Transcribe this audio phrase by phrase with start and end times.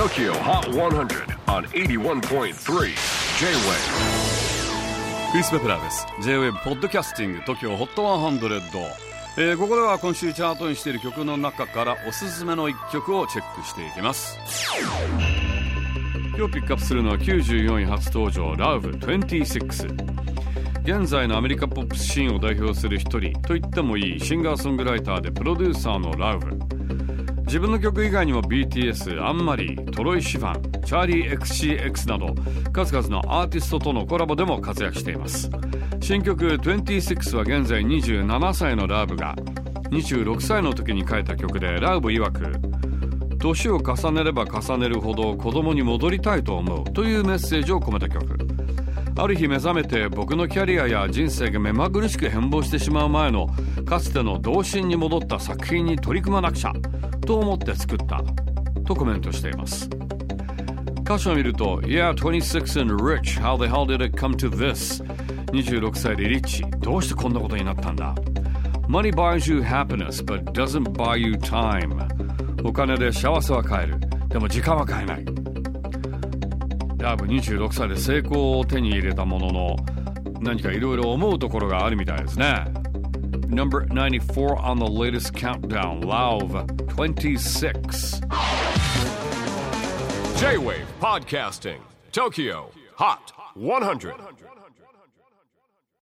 [0.00, 2.22] TOKYO HOT 100 on 81.3 J-WAVE
[5.30, 6.06] クリス・ベプラーです。
[6.22, 8.60] J-WAVE ポッドキャスティング TOKYO HOT 100、
[9.36, 14.38] えー、ここでは今週チャートにしている曲の中からおすすめの一曲をチェックしていきます。
[16.34, 20.20] 今日ピックアップするのは94位初登場 Love26
[20.80, 26.79] 現在のアメリカポップスシーンを代表する一人と言ってもいいシンガーソングライターでプロデューサーのラウブ
[27.50, 32.32] 自分の曲以外にも BTS、アンマリー、トロイ・シファン、チャーリー XCX など
[32.72, 35.50] 数々のアーティストとのコラボでも活躍しています。
[36.00, 39.34] 新曲26は現在27歳のラウブが
[39.90, 48.38] 26歳の時に書いた曲でラウブ曰く年を重ねれば重ねるほど子供に戻りたいと思うというメッセージを込めた曲。
[49.16, 53.48] ある日目覚めて僕のキャリアや人生が目まぐるしく変貌してしまう前の
[53.90, 56.72] かつての童心に戻った作品に取り組まなくちゃ
[57.26, 58.22] と思って作った
[58.84, 59.90] とコメントしています。
[61.00, 65.04] 歌詞を見ると Yeah, 26 and rich, how the hell did it come to this?
[65.46, 68.14] 26歳でリッチどうしてこんなことになったんだ
[68.86, 71.90] ？Money buys you happiness but doesn't buy you time.
[72.62, 73.98] お金で幸せは買える。
[74.28, 75.24] でも時間は買えない。
[76.98, 79.76] ラブ26歳で成功を手に入れたものの
[80.40, 82.79] 何かいろいろ思うところがあるみたいですね。
[83.50, 86.52] Number 94 on the latest countdown Love
[86.86, 88.20] 26
[90.38, 91.80] J-WAVE PODCASTING
[92.12, 94.14] TOKYO HOT 100